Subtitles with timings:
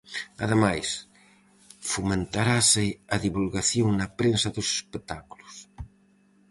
[0.43, 0.87] Ademais,
[1.91, 5.53] fomentarase a divulgación na prensa dos espectáculos.